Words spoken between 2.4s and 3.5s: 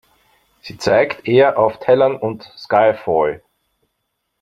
Skyphoi.